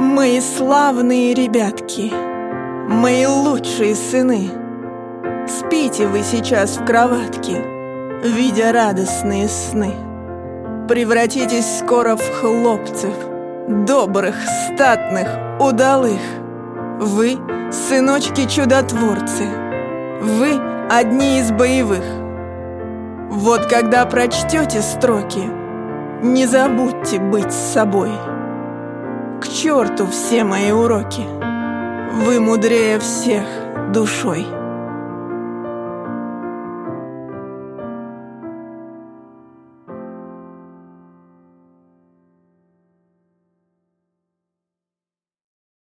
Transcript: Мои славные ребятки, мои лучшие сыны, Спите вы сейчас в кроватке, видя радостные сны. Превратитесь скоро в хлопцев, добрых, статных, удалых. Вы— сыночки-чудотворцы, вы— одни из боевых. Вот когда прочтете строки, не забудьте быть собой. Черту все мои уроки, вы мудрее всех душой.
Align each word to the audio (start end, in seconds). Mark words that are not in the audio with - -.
Мои 0.00 0.40
славные 0.40 1.34
ребятки, 1.34 2.12
мои 2.88 3.26
лучшие 3.26 3.96
сыны, 3.96 4.48
Спите 5.48 6.06
вы 6.06 6.22
сейчас 6.22 6.76
в 6.76 6.84
кроватке, 6.84 7.64
видя 8.22 8.70
радостные 8.70 9.48
сны. 9.48 9.92
Превратитесь 10.88 11.78
скоро 11.78 12.14
в 12.14 12.40
хлопцев, 12.40 13.12
добрых, 13.66 14.36
статных, 14.66 15.28
удалых. 15.58 16.20
Вы— 17.00 17.38
сыночки-чудотворцы, 17.72 19.46
вы— 20.22 20.60
одни 20.90 21.40
из 21.40 21.50
боевых. 21.50 22.04
Вот 23.30 23.66
когда 23.66 24.06
прочтете 24.06 24.80
строки, 24.80 25.42
не 26.22 26.46
забудьте 26.46 27.18
быть 27.18 27.52
собой. 27.52 28.12
Черту 29.60 30.06
все 30.06 30.44
мои 30.44 30.70
уроки, 30.70 31.26
вы 32.24 32.38
мудрее 32.38 33.00
всех 33.00 33.42
душой. 33.92 34.46